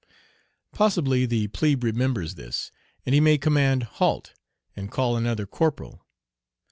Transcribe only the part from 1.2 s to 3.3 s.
the plebe remembers this, and he